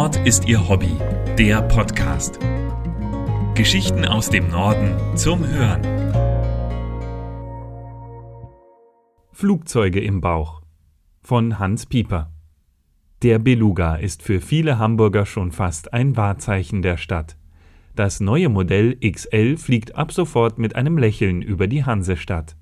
[0.00, 0.96] Nord ist ihr Hobby,
[1.36, 2.40] der Podcast.
[3.54, 5.82] Geschichten aus dem Norden zum Hören.
[9.30, 10.62] Flugzeuge im Bauch
[11.20, 12.32] von Hans Pieper.
[13.20, 17.36] Der Beluga ist für viele Hamburger schon fast ein Wahrzeichen der Stadt.
[17.94, 22.56] Das neue Modell XL fliegt ab sofort mit einem Lächeln über die Hansestadt.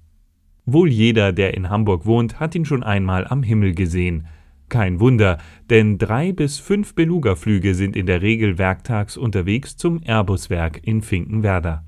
[0.66, 4.26] Wohl jeder, der in Hamburg wohnt, hat ihn schon einmal am Himmel gesehen.
[4.68, 5.38] Kein Wunder,
[5.70, 11.84] denn drei bis fünf Beluga-Flüge sind in der Regel werktags unterwegs zum Airbus-Werk in Finkenwerder.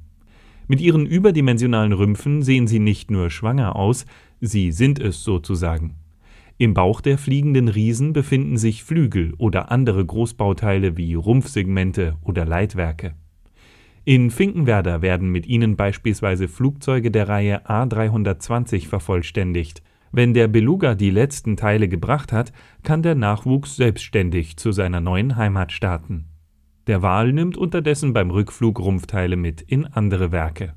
[0.66, 4.06] Mit ihren überdimensionalen Rümpfen sehen sie nicht nur schwanger aus,
[4.40, 5.96] sie sind es sozusagen.
[6.58, 13.14] Im Bauch der fliegenden Riesen befinden sich Flügel oder andere Großbauteile wie Rumpfsegmente oder Leitwerke.
[14.04, 19.82] In Finkenwerder werden mit ihnen beispielsweise Flugzeuge der Reihe A320 vervollständigt.
[20.12, 25.36] Wenn der Beluga die letzten Teile gebracht hat, kann der Nachwuchs selbstständig zu seiner neuen
[25.36, 26.26] Heimat starten.
[26.88, 30.74] Der Wal nimmt unterdessen beim Rückflug Rumpfteile mit in andere Werke.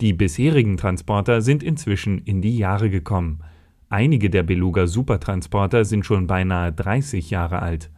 [0.00, 3.40] Die bisherigen Transporter sind inzwischen in die Jahre gekommen.
[3.88, 7.90] Einige der Beluga Supertransporter sind schon beinahe 30 Jahre alt.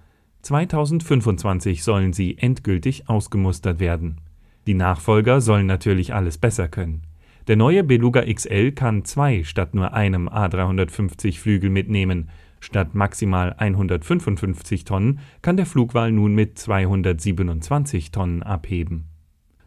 [0.42, 4.20] 2025 sollen sie endgültig ausgemustert werden.
[4.67, 7.05] Die Nachfolger sollen natürlich alles besser können.
[7.47, 12.28] Der neue Beluga XL kann zwei statt nur einem A350 Flügel mitnehmen.
[12.58, 19.05] Statt maximal 155 Tonnen kann der Flugwal nun mit 227 Tonnen abheben.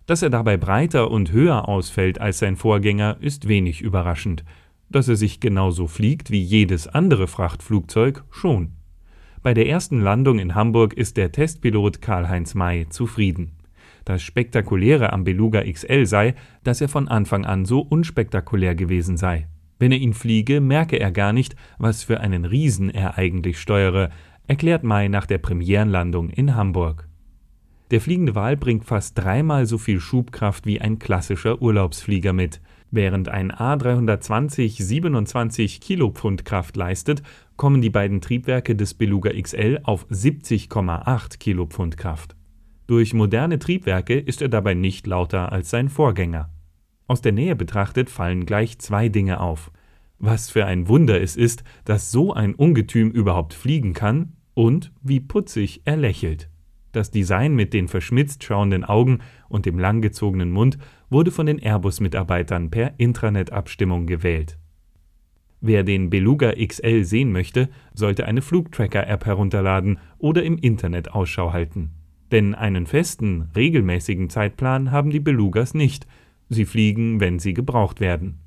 [0.07, 4.43] Dass er dabei breiter und höher ausfällt als sein Vorgänger, ist wenig überraschend.
[4.89, 8.73] Dass er sich genauso fliegt wie jedes andere Frachtflugzeug schon.
[9.41, 13.58] Bei der ersten Landung in Hamburg ist der Testpilot Karl-Heinz May zufrieden.
[14.09, 19.47] Das Spektakuläre am Beluga XL sei, dass er von Anfang an so unspektakulär gewesen sei.
[19.77, 24.09] Wenn er ihn fliege, merke er gar nicht, was für einen Riesen er eigentlich steuere,
[24.47, 27.07] erklärt May nach der Premierenlandung in Hamburg.
[27.91, 32.61] Der fliegende Wal bringt fast dreimal so viel Schubkraft wie ein klassischer Urlaubsflieger mit.
[32.89, 37.21] Während ein A320 27 Kilopfund Kraft leistet,
[37.57, 42.38] kommen die beiden Triebwerke des Beluga XL auf 70,8 Kilopfund Kraft.
[42.89, 46.49] Durch moderne Triebwerke ist er dabei nicht lauter als sein Vorgänger.
[47.05, 49.71] Aus der Nähe betrachtet fallen gleich zwei Dinge auf.
[50.17, 55.19] Was für ein Wunder es ist, dass so ein Ungetüm überhaupt fliegen kann und wie
[55.19, 56.49] putzig er lächelt.
[56.91, 60.79] Das Design mit den verschmitzt schauenden Augen und dem langgezogenen Mund
[61.11, 64.57] wurde von den Airbus-Mitarbeitern per Intranet-Abstimmung gewählt.
[65.61, 71.91] Wer den Beluga XL sehen möchte, sollte eine Flugtracker-App herunterladen oder im Internet Ausschau halten.
[72.31, 76.07] Denn einen festen, regelmäßigen Zeitplan haben die Belugas nicht,
[76.49, 78.39] sie fliegen, wenn sie gebraucht werden.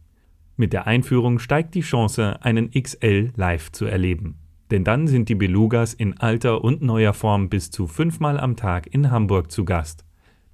[0.57, 4.37] Mit der Einführung steigt die Chance, einen XL live zu erleben.
[4.71, 8.87] Denn dann sind die Belugas in alter und neuer Form bis zu fünfmal am Tag
[8.87, 10.05] in Hamburg zu Gast.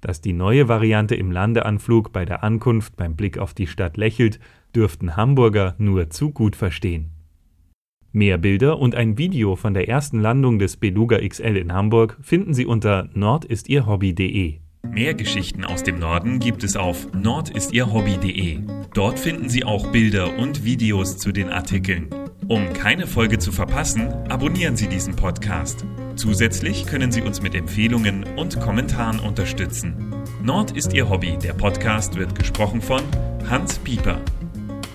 [0.01, 4.39] Dass die neue Variante im Landeanflug bei der Ankunft beim Blick auf die Stadt lächelt,
[4.75, 7.11] dürften Hamburger nur zu gut verstehen.
[8.11, 12.55] Mehr Bilder und ein Video von der ersten Landung des Beluga XL in Hamburg finden
[12.55, 14.55] Sie unter nordistierhobby.de.
[14.91, 18.61] Mehr Geschichten aus dem Norden gibt es auf nordistierhobby.de.
[18.95, 22.07] Dort finden Sie auch Bilder und Videos zu den Artikeln.
[22.47, 25.85] Um keine Folge zu verpassen, abonnieren Sie diesen Podcast.
[26.15, 30.15] Zusätzlich können Sie uns mit Empfehlungen und Kommentaren unterstützen.
[30.41, 31.37] Nord ist Ihr Hobby.
[31.43, 33.03] Der Podcast wird gesprochen von
[33.47, 34.19] Hans Pieper.